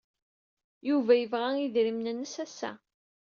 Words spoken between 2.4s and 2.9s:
ass-a.